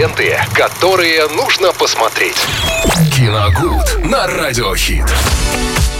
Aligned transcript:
ленты, 0.00 0.34
которые 0.54 1.28
нужно 1.28 1.74
посмотреть. 1.74 2.36
Киногуд 3.14 4.02
на 4.02 4.26
Радиохит. 4.26 5.04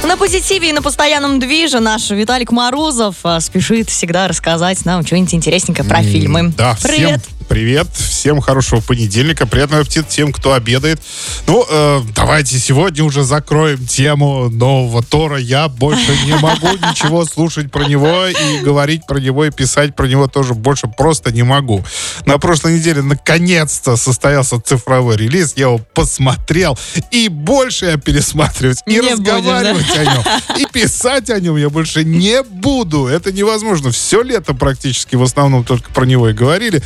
На 0.05 0.17
позитиве 0.17 0.71
и 0.71 0.73
на 0.73 0.81
постоянном 0.81 1.39
движе 1.39 1.81
наш 1.81 2.09
Виталик 2.09 2.51
Морозов 2.51 3.17
а, 3.25 3.41
спешит 3.41 3.91
всегда 3.91 4.27
рассказать 4.27 4.87
нам 4.87 5.05
что-нибудь 5.05 5.35
интересненькое 5.35 5.87
про 5.87 6.03
фильмы. 6.03 6.55
Да, 6.57 6.79
Привет. 6.83 7.21
Всем 7.21 7.40
привет, 7.51 7.89
всем 7.93 8.41
хорошего 8.41 8.81
понедельника, 8.81 9.45
приятного 9.45 9.83
аппетита 9.83 10.09
тем, 10.09 10.33
кто 10.33 10.53
обедает. 10.53 11.01
Ну, 11.49 11.67
э, 11.69 12.01
давайте 12.15 12.57
сегодня 12.61 13.03
уже 13.03 13.25
закроем 13.25 13.85
тему 13.89 14.49
нового 14.49 15.03
Тора. 15.03 15.37
Я 15.37 15.67
больше 15.67 16.17
не 16.27 16.37
могу 16.37 16.69
ничего 16.91 17.25
слушать 17.25 17.73
про 17.73 17.87
него 17.87 18.27
и 18.27 18.61
говорить 18.61 19.05
про 19.05 19.19
него 19.19 19.45
и 19.47 19.51
писать 19.51 19.97
про 19.97 20.07
него 20.07 20.29
тоже 20.29 20.55
больше 20.55 20.87
просто 20.87 21.33
не 21.33 21.43
могу. 21.43 21.85
На 22.25 22.39
прошлой 22.39 22.75
неделе 22.75 23.03
наконец-то 23.03 23.97
состоялся 23.97 24.61
цифровой 24.61 25.17
релиз, 25.17 25.55
я 25.57 25.65
его 25.65 25.81
посмотрел 25.93 26.79
и 27.11 27.29
больше 27.29 27.87
я 27.87 27.97
пересматривать 27.97 28.79
и 28.87 28.93
Не 28.93 29.01
разговаривать 29.01 29.91
о 29.97 30.05
нем 30.05 30.23
и 30.57 30.67
писать 30.67 31.31
о 31.31 31.41
нем 31.41 31.57
я 31.57 31.69
больше 31.69 32.05
не 32.05 32.45
буду. 32.45 33.09
Это 33.09 33.33
невозможно. 33.33 33.91
Все 33.91 34.23
лето 34.23 34.55
практически 34.55 35.17
в 35.17 35.25
основном 35.25 35.65
только 35.65 35.91
про 35.91 36.05
него 36.05 36.29
и 36.29 36.33
говорили. 36.33 36.81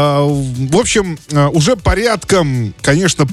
В 0.00 0.76
общем, 0.76 1.18
а, 1.32 1.48
уже 1.48 1.76
порядком, 1.76 2.74
конечно, 2.82 3.26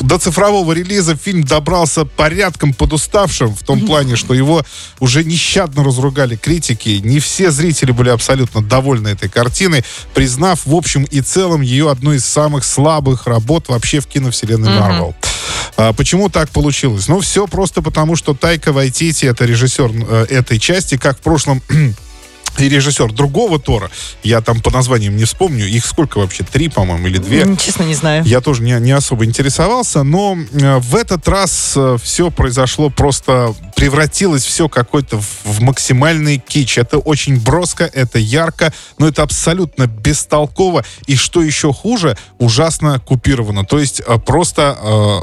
до 0.00 0.18
цифрового 0.18 0.72
релиза 0.72 1.16
фильм 1.16 1.44
добрался 1.44 2.04
порядком 2.04 2.72
подуставшим 2.72 3.54
в 3.54 3.62
том 3.62 3.86
плане, 3.86 4.16
что 4.16 4.34
его 4.34 4.62
уже 5.00 5.24
нещадно 5.24 5.84
разругали 5.84 6.36
критики. 6.36 7.00
Не 7.02 7.20
все 7.20 7.50
зрители 7.50 7.92
были 7.92 8.08
абсолютно 8.08 8.62
довольны 8.62 9.08
этой 9.08 9.28
картиной, 9.28 9.84
признав 10.14 10.66
в 10.66 10.74
общем 10.74 11.04
и 11.04 11.20
целом 11.20 11.60
ее 11.60 11.90
одной 11.90 12.16
из 12.16 12.24
самых 12.24 12.64
слабых 12.64 13.26
работ 13.26 13.68
вообще 13.68 14.00
в 14.00 14.06
киновселенной 14.06 14.78
Марвел. 14.78 15.14
А 15.76 15.92
почему 15.92 16.28
так 16.28 16.50
получилось? 16.50 17.08
Ну, 17.08 17.20
все 17.20 17.46
просто 17.46 17.82
потому, 17.82 18.16
что 18.16 18.34
Тайка 18.34 18.72
Вайтити, 18.72 19.26
это 19.26 19.44
режиссер 19.44 19.92
э, 19.92 20.26
этой 20.30 20.58
части, 20.58 20.96
как 20.96 21.18
в 21.18 21.20
прошлом 21.20 21.62
и 22.58 22.68
режиссер 22.68 23.12
другого 23.12 23.58
Тора, 23.58 23.90
я 24.22 24.40
там 24.40 24.60
по 24.60 24.70
названиям 24.70 25.16
не 25.16 25.24
вспомню, 25.24 25.66
их 25.66 25.84
сколько 25.84 26.18
вообще, 26.18 26.44
три, 26.44 26.68
по-моему, 26.68 27.08
или 27.08 27.18
две. 27.18 27.56
Честно, 27.56 27.84
не 27.84 27.94
знаю. 27.94 28.24
Я 28.24 28.40
тоже 28.40 28.62
не, 28.62 28.72
не 28.80 28.92
особо 28.92 29.24
интересовался, 29.24 30.02
но 30.02 30.36
э, 30.52 30.78
в 30.78 30.96
этот 30.96 31.28
раз 31.28 31.76
все 32.02 32.30
произошло 32.30 32.90
просто, 32.90 33.54
превратилось 33.78 34.44
все 34.44 34.68
какой-то 34.68 35.20
в, 35.20 35.60
максимальный 35.60 36.38
кич. 36.38 36.78
Это 36.78 36.98
очень 36.98 37.40
броско, 37.40 37.84
это 37.84 38.18
ярко, 38.18 38.72
но 38.98 39.06
это 39.06 39.22
абсолютно 39.22 39.86
бестолково. 39.86 40.84
И 41.06 41.14
что 41.14 41.42
еще 41.42 41.72
хуже, 41.72 42.18
ужасно 42.38 42.98
купировано. 42.98 43.64
То 43.64 43.78
есть 43.78 44.02
э, 44.04 44.18
просто 44.18 44.76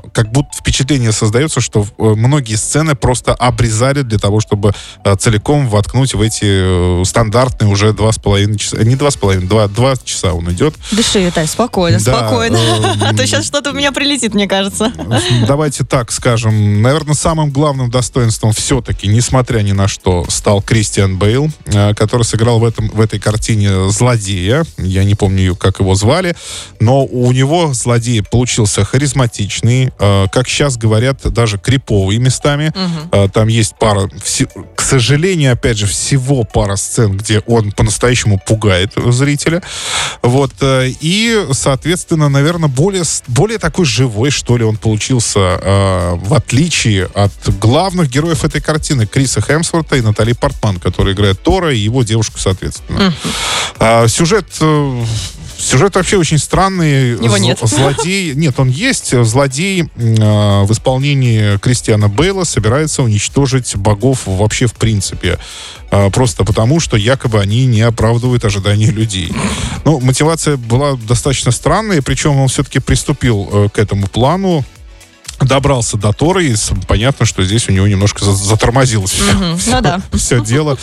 э, 0.05 0.09
как 0.13 0.31
будто 0.31 0.55
впечатление 0.57 1.11
создается, 1.11 1.59
что 1.59 1.81
э, 1.97 2.03
многие 2.15 2.55
сцены 2.55 2.95
просто 2.95 3.33
обрезали 3.33 4.03
для 4.03 4.19
того, 4.19 4.39
чтобы 4.39 4.73
э, 5.03 5.15
целиком 5.17 5.67
воткнуть 5.67 6.13
в 6.13 6.21
эти 6.21 7.01
э, 7.01 7.03
стандартные 7.03 7.69
уже 7.69 7.91
два 7.91 8.13
с 8.13 8.19
половиной 8.19 8.57
часа. 8.57 8.77
Не 8.77 8.95
два 8.95 9.11
с 9.11 9.17
половиной, 9.17 9.47
два, 9.47 9.67
два 9.67 9.97
часа 9.97 10.33
он 10.33 10.49
идет. 10.53 10.75
Дыши, 10.93 11.25
Виталь, 11.25 11.47
спокойно, 11.47 11.99
Да, 11.99 12.19
спокойно. 12.19 12.55
эм, 12.55 12.85
А 13.03 13.13
то 13.13 13.27
сейчас 13.27 13.45
что-то 13.45 13.71
у 13.71 13.73
меня 13.73 13.91
прилетит, 13.91 14.33
мне 14.33 14.47
кажется. 14.47 14.93
Давайте 15.45 15.83
так 15.83 16.09
скажем. 16.13 16.81
Наверное, 16.81 17.15
самым 17.15 17.49
главным 17.49 17.91
достоинством 17.91 18.44
все-таки, 18.51 19.07
несмотря 19.07 19.59
ни 19.59 19.71
на 19.71 19.87
что, 19.87 20.25
стал 20.29 20.61
Кристиан 20.61 21.17
Бейл, 21.17 21.49
э, 21.65 21.93
который 21.93 22.23
сыграл 22.23 22.59
в, 22.59 22.65
этом, 22.65 22.89
в 22.89 22.99
этой 22.99 23.19
картине 23.19 23.89
злодея. 23.89 24.65
Я 24.77 25.03
не 25.03 25.15
помню, 25.15 25.55
как 25.55 25.79
его 25.79 25.95
звали. 25.95 26.35
Но 26.79 27.05
у 27.05 27.31
него 27.31 27.73
злодей 27.73 28.21
получился 28.23 28.83
харизматичный, 28.83 29.91
э, 29.97 30.25
как 30.31 30.47
сейчас 30.47 30.77
говорят, 30.77 31.21
даже 31.31 31.57
криповый 31.57 32.17
местами. 32.17 32.73
Э, 33.11 33.27
Там 33.33 33.47
есть 33.47 33.75
пара, 33.79 34.09
к 34.75 34.81
сожалению, 34.81 35.53
опять 35.53 35.77
же, 35.77 35.87
всего 35.87 36.43
пара 36.43 36.75
сцен, 36.75 37.17
где 37.17 37.39
он 37.47 37.71
по-настоящему 37.71 38.39
пугает 38.45 38.93
зрителя. 38.95 39.61
Вот. 40.21 40.53
И, 40.61 41.45
соответственно, 41.51 42.29
наверное, 42.29 42.69
более, 42.69 43.03
более 43.27 43.57
такой 43.57 43.85
живой, 43.85 44.29
что 44.29 44.57
ли, 44.57 44.63
он 44.63 44.77
получился, 44.77 45.59
в 46.15 46.33
отличие 46.33 47.05
от 47.13 47.31
главных 47.59 48.09
героев 48.09 48.34
этой 48.43 48.61
картины, 48.61 49.05
Криса 49.05 49.41
Хемсворта 49.41 49.95
и 49.95 50.01
Натали 50.01 50.33
Портман, 50.33 50.79
которая 50.79 51.13
играет 51.13 51.41
Тора 51.41 51.73
и 51.73 51.77
его 51.77 52.03
девушку, 52.03 52.39
соответственно. 52.39 53.13
А, 53.79 54.07
сюжет... 54.07 54.47
э, 54.61 55.03
Сюжет 55.57 55.95
вообще 55.95 56.17
очень 56.17 56.37
странный. 56.37 57.11
Его 57.11 57.37
нет. 57.37 57.59
Злодей... 57.63 58.33
Нет, 58.35 58.59
он 58.59 58.69
есть. 58.69 59.23
Злодей 59.23 59.83
э, 59.83 59.85
в 59.95 60.71
исполнении 60.71 61.57
Кристиана 61.57 62.09
Бейла 62.09 62.43
собирается 62.43 63.03
уничтожить 63.03 63.75
богов 63.75 64.23
вообще 64.25 64.67
в 64.67 64.73
принципе. 64.73 65.39
А, 65.91 66.09
Просто 66.09 66.43
потому, 66.43 66.79
что 66.79 66.97
якобы 66.97 67.39
они 67.39 67.65
не 67.65 67.81
оправдывают 67.81 68.43
ожидания 68.45 68.91
людей. 68.91 69.31
Ну, 69.85 69.99
мотивация 69.99 70.57
была 70.57 70.95
достаточно 70.95 71.51
странная, 71.51 72.01
причем 72.01 72.37
он 72.37 72.47
все-таки 72.47 72.79
приступил 72.79 73.49
э, 73.51 73.69
к 73.69 73.79
этому 73.79 74.07
плану, 74.07 74.63
добрался 75.41 75.97
до 75.97 76.11
Тора, 76.13 76.43
и 76.43 76.55
понятно, 76.87 77.25
что 77.25 77.43
здесь 77.43 77.67
у 77.69 77.71
него 77.71 77.87
немножко 77.87 78.23
за- 78.23 78.33
затормозилось 78.33 79.11
все, 79.11 79.33
Мгм, 79.33 79.59
ну 79.67 79.81
да. 79.81 80.01
все 80.13 80.41
дело. 80.43 80.77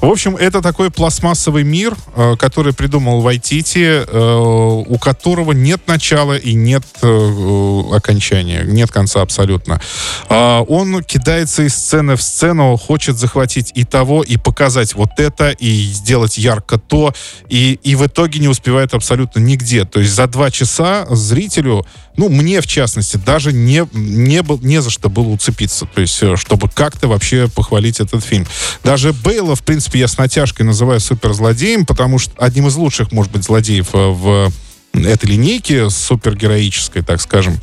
В 0.00 0.06
общем, 0.06 0.36
это 0.36 0.62
такой 0.62 0.90
пластмассовый 0.90 1.64
мир, 1.64 1.96
э, 2.16 2.36
который 2.38 2.72
придумал 2.72 3.20
Вайтити, 3.20 4.04
э, 4.06 4.84
у 4.86 4.98
которого 4.98 5.52
нет 5.52 5.86
начала 5.86 6.36
и 6.36 6.54
нет 6.54 6.84
э, 7.02 7.82
окончания, 7.92 8.64
нет 8.64 8.90
конца 8.90 9.22
абсолютно. 9.22 9.80
А, 10.28 10.62
Он 10.62 11.02
кидается 11.02 11.62
из 11.62 11.74
сцены 11.74 12.16
в 12.16 12.22
сцену, 12.22 12.76
хочет 12.76 13.18
захватить 13.18 13.72
и 13.74 13.84
того, 13.84 14.22
и 14.22 14.36
показать 14.36 14.94
вот 14.94 15.10
это, 15.18 15.50
и 15.50 15.84
сделать 15.92 16.38
ярко 16.38 16.78
то, 16.78 17.14
и, 17.48 17.78
и 17.82 17.94
в 17.94 18.06
итоге 18.06 18.40
не 18.40 18.48
успевает 18.48 18.94
абсолютно 18.94 19.40
нигде. 19.40 19.84
То 19.84 20.00
есть 20.00 20.12
за 20.12 20.26
два 20.26 20.50
часа 20.50 21.06
зрителю, 21.10 21.86
ну, 22.16 22.28
мне 22.28 22.60
в 22.60 22.66
частности, 22.66 23.16
даже 23.16 23.52
не, 23.52 23.86
не, 23.94 24.42
был, 24.42 24.58
не 24.60 24.82
за 24.82 24.90
что 24.90 25.08
было 25.08 25.28
уцепиться. 25.28 25.86
То 25.86 26.00
есть, 26.00 26.22
э, 26.22 26.36
чтобы 26.36 26.68
как-то 26.68 27.08
вообще 27.08 27.48
похвалить 27.48 28.00
этот 28.00 28.24
фильм. 28.24 28.46
Даже 28.82 29.12
Бейла, 29.12 29.56
в 29.56 29.62
принципе, 29.62 30.00
я 30.00 30.08
с 30.08 30.18
натяжкой 30.18 30.66
называю 30.66 31.00
суперзлодеем, 31.00 31.86
потому 31.86 32.18
что 32.18 32.32
одним 32.38 32.68
из 32.68 32.76
лучших, 32.76 33.12
может 33.12 33.32
быть, 33.32 33.44
злодеев 33.44 33.88
э, 33.92 34.08
в 34.08 34.52
этой 34.94 35.26
линейки 35.26 35.88
супергероической, 35.88 37.02
так 37.02 37.20
скажем. 37.20 37.58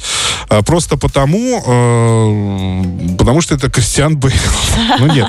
А, 0.49 0.61
Просто 0.63 0.97
потому, 0.97 1.63
э, 1.65 3.15
потому 3.17 3.41
что 3.41 3.55
это 3.55 3.69
Кристиан 3.69 4.17
Бейл. 4.17 4.33
Ну 4.99 5.07
нет. 5.07 5.27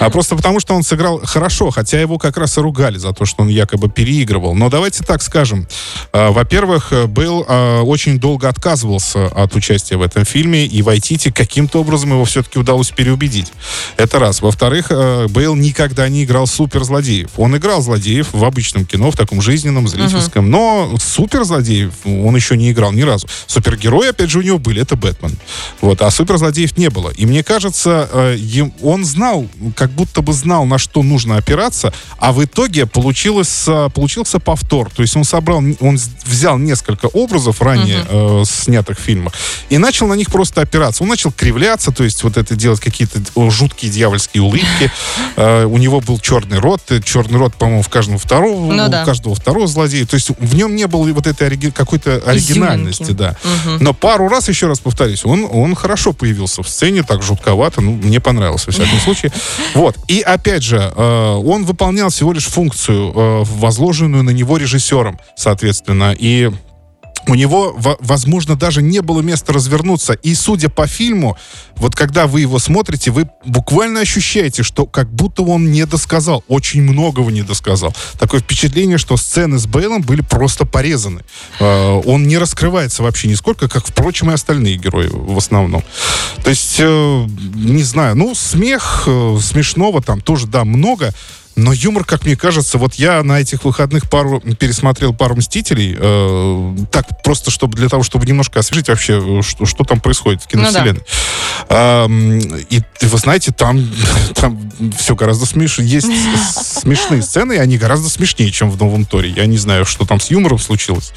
А 0.00 0.08
просто 0.08 0.34
потому, 0.34 0.60
что 0.60 0.74
он 0.74 0.82
сыграл 0.82 1.20
хорошо, 1.22 1.70
хотя 1.70 2.00
его 2.00 2.16
как 2.18 2.38
раз 2.38 2.56
и 2.56 2.60
ругали 2.60 2.96
за 2.96 3.12
то, 3.12 3.26
что 3.26 3.42
он 3.42 3.48
якобы 3.48 3.90
переигрывал. 3.90 4.54
Но 4.54 4.70
давайте 4.70 5.04
так 5.04 5.22
скажем. 5.22 5.68
А, 6.12 6.30
Во-первых, 6.30 6.92
Бейл 7.08 7.44
а, 7.46 7.82
очень 7.82 8.18
долго 8.18 8.48
отказывался 8.48 9.26
от 9.26 9.54
участия 9.54 9.98
в 9.98 10.02
этом 10.02 10.24
фильме, 10.24 10.64
и 10.64 10.80
Вайтити 10.80 11.30
каким-то 11.30 11.80
образом 11.80 12.12
его 12.12 12.24
все-таки 12.24 12.58
удалось 12.58 12.90
переубедить. 12.90 13.52
Это 13.98 14.18
раз. 14.18 14.40
Во-вторых, 14.40 14.86
э, 14.88 15.26
Бейл 15.28 15.54
никогда 15.54 16.08
не 16.08 16.24
играл 16.24 16.46
суперзлодеев. 16.46 17.32
Он 17.36 17.54
играл 17.58 17.82
злодеев 17.82 18.28
в 18.32 18.42
обычном 18.42 18.86
кино, 18.86 19.10
в 19.10 19.16
таком 19.16 19.42
жизненном, 19.42 19.86
зрительском, 19.86 20.50
но 20.50 20.96
суперзлодеев 20.98 21.92
он 22.06 22.34
еще 22.34 22.56
не 22.56 22.70
играл 22.70 22.92
ни 22.92 23.02
разу. 23.02 23.28
Супергерои, 23.46 24.08
опять 24.08 24.30
же, 24.30 24.38
у 24.38 24.42
него 24.42 24.58
были, 24.58 24.80
это 24.80 24.96
Бэтмен. 24.96 25.36
Вот, 25.82 26.00
а 26.00 26.10
суперзлодеев 26.10 26.78
не 26.78 26.88
было. 26.88 27.10
И 27.10 27.26
мне 27.26 27.44
кажется, 27.44 28.08
он 28.82 29.04
знал, 29.04 29.46
как 29.76 29.89
будто 29.90 30.22
бы 30.22 30.32
знал, 30.32 30.64
на 30.64 30.78
что 30.78 31.02
нужно 31.02 31.36
опираться, 31.36 31.92
а 32.18 32.32
в 32.32 32.44
итоге 32.44 32.86
получилось, 32.86 33.64
э, 33.66 33.88
получился 33.94 34.38
повтор. 34.38 34.90
То 34.90 35.02
есть 35.02 35.16
он 35.16 35.24
собрал, 35.24 35.62
он 35.80 35.98
взял 36.24 36.58
несколько 36.58 37.06
образов 37.06 37.60
ранее 37.62 38.04
э, 38.08 38.42
снятых 38.46 38.98
в 38.98 39.02
фильмах 39.02 39.32
и 39.68 39.78
начал 39.78 40.06
на 40.06 40.14
них 40.14 40.28
просто 40.30 40.60
опираться. 40.62 41.02
Он 41.02 41.08
начал 41.08 41.32
кривляться, 41.32 41.92
то 41.92 42.04
есть 42.04 42.22
вот 42.24 42.36
это 42.36 42.54
делать 42.56 42.80
какие-то 42.80 43.20
жуткие 43.50 43.90
дьявольские 43.92 44.42
улыбки. 44.42 44.90
Э, 45.36 45.64
У 45.64 45.76
него 45.78 46.00
был 46.00 46.18
черный 46.18 46.58
рот, 46.58 46.80
э, 46.90 47.00
черный 47.02 47.38
рот, 47.38 47.54
по-моему, 47.54 47.82
в 47.82 47.88
каждом 47.88 48.18
второго, 48.18 48.72
Ну 48.72 48.86
у 48.86 48.88
да. 48.88 49.04
каждого 49.04 49.34
второго 49.34 49.66
злодея. 49.66 50.06
То 50.06 50.14
есть 50.14 50.30
в 50.38 50.54
нем 50.54 50.74
не 50.76 50.86
было 50.86 51.10
вот 51.12 51.26
этой 51.26 51.48
ориги- 51.48 51.70
какой-то 51.70 52.16
оригинальности, 52.26 53.02
Изюминки. 53.02 53.18
да. 53.18 53.36
Но 53.80 53.94
пару 53.94 54.28
раз, 54.28 54.48
еще 54.48 54.66
раз 54.66 54.80
повторюсь, 54.80 55.24
он, 55.24 55.46
он 55.50 55.74
хорошо 55.74 56.12
появился 56.12 56.62
в 56.62 56.68
сцене, 56.68 57.02
так 57.02 57.22
жутковато, 57.22 57.80
ну, 57.80 57.92
мне 57.92 58.20
понравился, 58.20 58.66
во 58.66 58.72
всяком 58.72 58.98
случае. 59.00 59.32
Вот. 59.80 59.96
И 60.08 60.20
опять 60.20 60.62
же, 60.62 60.76
э, 60.76 61.34
он 61.42 61.64
выполнял 61.64 62.10
всего 62.10 62.34
лишь 62.34 62.44
функцию, 62.44 63.12
э, 63.14 63.44
возложенную 63.44 64.22
на 64.22 64.28
него 64.28 64.58
режиссером, 64.58 65.18
соответственно. 65.36 66.14
И 66.18 66.50
у 67.26 67.34
него, 67.34 67.76
возможно, 68.00 68.56
даже 68.56 68.82
не 68.82 69.00
было 69.00 69.20
места 69.20 69.52
развернуться. 69.52 70.14
И 70.14 70.34
судя 70.34 70.68
по 70.68 70.86
фильму, 70.86 71.36
вот 71.76 71.94
когда 71.94 72.26
вы 72.26 72.40
его 72.40 72.58
смотрите, 72.58 73.10
вы 73.10 73.28
буквально 73.44 74.00
ощущаете, 74.00 74.62
что 74.62 74.86
как 74.86 75.12
будто 75.12 75.42
он 75.42 75.70
не 75.70 75.86
досказал. 75.86 76.44
Очень 76.48 76.82
многого 76.82 77.30
не 77.30 77.42
досказал. 77.42 77.94
Такое 78.18 78.40
впечатление, 78.40 78.98
что 78.98 79.16
сцены 79.16 79.58
с 79.58 79.66
Бейлом 79.66 80.02
были 80.02 80.22
просто 80.22 80.66
порезаны. 80.66 81.22
А, 81.58 81.98
он 82.00 82.26
не 82.26 82.38
раскрывается 82.38 83.02
вообще 83.02 83.28
нисколько, 83.28 83.68
как, 83.68 83.86
впрочем, 83.86 84.30
и 84.30 84.34
остальные 84.34 84.76
герои 84.76 85.08
в 85.12 85.36
основном. 85.36 85.84
То 86.42 86.50
есть, 86.50 86.76
э, 86.78 87.26
не 87.54 87.82
знаю, 87.82 88.16
ну, 88.16 88.34
смех, 88.34 89.04
э, 89.06 89.38
смешного 89.42 90.02
там 90.02 90.20
тоже, 90.20 90.46
да, 90.46 90.64
много. 90.64 91.14
Но 91.60 91.72
юмор, 91.72 92.04
как 92.04 92.24
мне 92.24 92.36
кажется, 92.36 92.78
вот 92.78 92.94
я 92.94 93.22
на 93.22 93.40
этих 93.40 93.64
выходных 93.64 94.08
пару 94.08 94.40
пересмотрел 94.40 95.12
пару 95.12 95.36
«Мстителей», 95.36 95.94
э, 95.98 96.76
так 96.90 97.22
просто, 97.22 97.50
чтобы 97.50 97.76
для 97.76 97.88
того, 97.88 98.02
чтобы 98.02 98.26
немножко 98.26 98.60
освежить 98.60 98.88
вообще, 98.88 99.40
э, 99.40 99.42
что, 99.42 99.66
что 99.66 99.84
там 99.84 100.00
происходит 100.00 100.42
в 100.42 100.46
киновселенной. 100.46 100.92
Ну, 100.92 101.66
да. 101.68 102.06
э, 102.08 102.60
и 102.70 102.82
вы 103.02 103.18
знаете, 103.18 103.52
там, 103.52 103.86
там 104.34 104.70
все 104.98 105.14
гораздо 105.14 105.44
смешнее. 105.44 105.88
Есть 105.88 106.08
смешные 106.80 107.22
сцены, 107.22 107.54
и 107.54 107.58
они 107.58 107.76
гораздо 107.76 108.08
смешнее, 108.08 108.50
чем 108.50 108.70
в 108.70 108.78
«Новом 108.78 109.04
Торе». 109.04 109.30
Я 109.30 109.46
не 109.46 109.58
знаю, 109.58 109.84
что 109.84 110.06
там 110.06 110.18
с 110.18 110.30
юмором 110.30 110.58
случилось. 110.58 111.12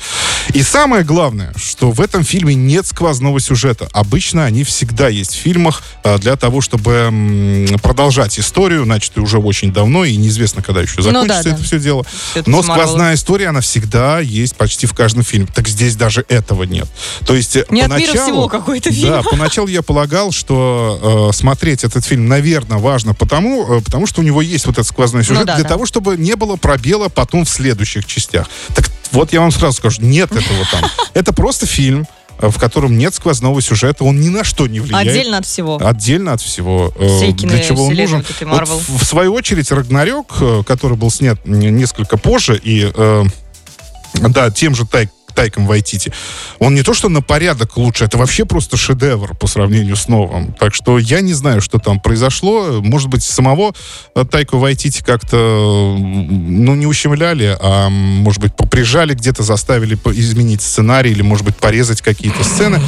И 0.53 0.61
самое 0.61 1.03
главное, 1.05 1.53
что 1.55 1.91
в 1.91 2.01
этом 2.01 2.23
фильме 2.23 2.53
нет 2.53 2.85
сквозного 2.85 3.39
сюжета. 3.39 3.87
Обычно 3.93 4.45
они 4.45 4.63
всегда 4.65 5.07
есть 5.07 5.35
в 5.35 5.39
фильмах 5.39 5.83
э, 6.03 6.17
для 6.17 6.35
того, 6.35 6.59
чтобы 6.59 7.67
продолжать 7.81 8.37
историю, 8.39 8.85
начатую 8.85 9.23
уже 9.23 9.37
очень 9.37 9.71
давно, 9.71 10.03
и 10.03 10.17
неизвестно, 10.33 10.61
когда 10.61 10.81
еще 10.81 11.01
закончится 11.01 11.21
ну, 11.21 11.27
да, 11.27 11.39
это 11.39 11.57
да. 11.57 11.63
все 11.63 11.79
дело. 11.79 12.05
Все 12.31 12.43
Но 12.45 12.63
сквозная 12.63 13.15
история, 13.15 13.49
она 13.49 13.61
всегда 13.61 14.19
есть 14.19 14.55
почти 14.55 14.87
в 14.87 14.93
каждом 14.93 15.23
фильме. 15.23 15.47
Так 15.53 15.67
здесь 15.67 15.95
даже 15.95 16.25
этого 16.27 16.63
нет. 16.63 16.87
То 17.25 17.35
есть 17.35 17.55
не 17.69 17.81
поначалу... 17.83 18.11
от 18.11 18.23
всего 18.23 18.47
какой-то 18.47 18.91
фильм. 18.91 19.09
Да, 19.09 19.21
поначалу 19.23 19.67
я 19.67 19.81
полагал, 19.81 20.31
что 20.31 21.29
э, 21.31 21.35
смотреть 21.35 21.83
этот 21.83 22.05
фильм, 22.05 22.27
наверное, 22.27 22.77
важно 22.77 23.13
потому, 23.13 23.77
э, 23.77 23.81
потому 23.81 24.07
что 24.07 24.21
у 24.21 24.23
него 24.23 24.41
есть 24.41 24.65
вот 24.65 24.73
этот 24.73 24.87
сквозной 24.87 25.23
сюжет, 25.23 25.41
ну, 25.41 25.45
да, 25.45 25.55
для 25.55 25.63
да. 25.63 25.69
того, 25.69 25.85
чтобы 25.85 26.17
не 26.17 26.35
было 26.35 26.55
пробела 26.55 27.09
потом 27.09 27.45
в 27.45 27.49
следующих 27.49 28.05
частях. 28.05 28.47
Так 28.75 28.89
вот 29.11 29.31
я 29.33 29.41
вам 29.41 29.51
сразу 29.51 29.77
скажу, 29.77 30.01
нет 30.01 30.31
этого 30.31 30.65
там. 30.71 30.83
Это 31.13 31.33
просто 31.33 31.65
фильм, 31.65 32.07
Э, 32.22 32.22
в 32.49 32.59
котором 32.59 32.97
нет 32.97 33.13
сквозного 33.13 33.61
сюжета, 33.61 34.03
он 34.03 34.19
ни 34.19 34.29
на 34.29 34.43
что 34.43 34.67
не 34.67 34.79
влияет. 34.79 35.07
Отдельно 35.07 35.37
от 35.37 35.45
всего. 35.45 35.79
Отдельно 35.81 36.33
от 36.33 36.41
всего. 36.41 36.93
Э, 36.97 37.17
Всей 37.17 37.33
Для 37.33 37.59
чего 37.59 37.85
он 37.85 37.93
нужен? 37.93 38.25
Вот 38.41 38.67
в, 38.67 38.99
в 38.99 39.03
свою 39.03 39.33
очередь 39.33 39.71
Рагнарёк, 39.71 40.35
э, 40.39 40.63
который 40.65 40.97
был 40.97 41.11
снят 41.11 41.39
несколько 41.45 42.17
позже, 42.17 42.59
и 42.61 42.91
да, 44.13 44.51
тем 44.51 44.75
же 44.75 44.85
Тайк 44.85 45.09
Тайком 45.33 45.67
Вайтити, 45.67 46.11
он 46.59 46.75
не 46.75 46.83
то 46.83 46.93
что 46.93 47.09
на 47.09 47.21
порядок 47.21 47.77
лучше, 47.77 48.05
это 48.05 48.17
вообще 48.17 48.45
просто 48.45 48.77
шедевр 48.77 49.35
по 49.35 49.47
сравнению 49.47 49.95
с 49.95 50.07
новым. 50.07 50.53
Так 50.53 50.73
что 50.73 50.99
я 50.99 51.21
не 51.21 51.33
знаю, 51.33 51.61
что 51.61 51.79
там 51.79 51.99
произошло. 51.99 52.81
Может 52.81 53.09
быть, 53.09 53.23
самого 53.23 53.73
Тайку 54.31 54.57
Вайтити 54.57 55.03
как-то, 55.03 55.95
ну, 55.97 56.75
не 56.75 56.85
ущемляли, 56.85 57.57
а, 57.59 57.89
может 57.89 58.41
быть, 58.41 58.55
поприжали 58.55 59.13
где-то, 59.13 59.43
заставили 59.43 59.95
изменить 59.95 60.61
сценарий 60.61 61.11
или, 61.11 61.21
может 61.21 61.45
быть, 61.45 61.55
порезать 61.57 62.01
какие-то 62.01 62.43
сцены. 62.43 62.79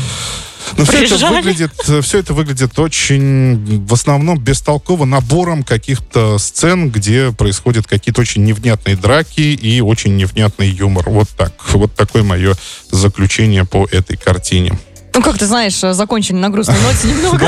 Но 0.77 0.85
все 0.85 1.03
это, 1.03 1.27
выглядит, 1.27 1.71
э, 1.88 2.01
все 2.01 2.19
это 2.19 2.33
выглядит 2.33 2.77
очень, 2.79 3.85
в 3.85 3.94
основном, 3.94 4.39
бестолково 4.39 5.06
набором 5.06 5.63
каких-то 5.63 6.38
сцен, 6.38 6.89
где 6.89 7.31
происходят 7.31 7.88
какие-то 7.88 8.21
очень 8.21 8.44
невнятные 8.44 8.95
драки 8.95 9.41
и 9.41 9.81
очень 9.81 10.15
невнятный 10.17 10.69
юмор. 10.69 11.09
Вот 11.09 11.29
так. 11.29 11.53
Вот 11.73 11.94
такое 11.95 12.23
мое 12.23 12.56
заключение 12.91 13.65
по 13.65 13.88
этой 13.91 14.17
картине. 14.17 14.77
Ну, 15.15 15.21
как 15.21 15.38
ты 15.38 15.45
знаешь, 15.45 15.79
закончили 15.79 16.35
на 16.35 16.50
грустной 16.50 16.79
ноте 16.81 17.07
немного. 17.07 17.47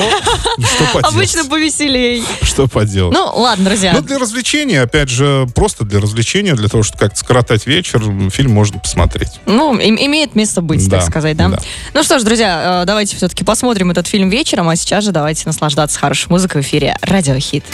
Что 0.57 0.99
Обычно 1.07 1.43
повеселей. 1.45 2.23
Что 2.41 2.67
поделать. 2.67 3.13
Ну, 3.13 3.29
ладно, 3.35 3.65
друзья. 3.65 3.91
Ну, 3.93 4.01
для 4.01 4.17
развлечения, 4.17 4.81
опять 4.81 5.09
же, 5.09 5.47
просто 5.53 5.83
для 5.83 5.99
развлечения, 5.99 6.55
для 6.55 6.69
того, 6.69 6.83
чтобы 6.83 6.99
как-то 6.99 7.19
скоротать 7.19 7.67
вечер, 7.67 8.01
фильм 8.31 8.51
можно 8.51 8.79
посмотреть. 8.79 9.31
Ну, 9.45 9.77
имеет 9.77 10.35
место 10.35 10.61
быть, 10.61 10.89
так 10.89 11.03
сказать, 11.03 11.35
да? 11.35 11.59
Ну 11.93 12.03
что 12.03 12.19
ж, 12.19 12.23
друзья, 12.23 12.81
э, 12.83 12.85
давайте 12.85 13.15
все-таки 13.17 13.43
посмотрим 13.43 13.91
этот 13.91 14.07
фильм 14.07 14.29
вечером, 14.29 14.69
а 14.69 14.75
сейчас 14.75 15.03
же 15.03 15.11
давайте 15.11 15.43
наслаждаться 15.45 15.99
хорошей 15.99 16.29
музыкой 16.29 16.61
в 16.61 16.65
эфире 16.65 16.95
Радиохит. 17.01 17.65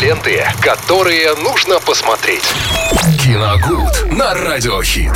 Ленты, 0.00 0.46
которые 0.60 1.34
нужно 1.36 1.78
посмотреть. 1.80 2.44
Киногуд 3.22 4.12
на 4.12 4.34
Радиохит. 4.34 5.12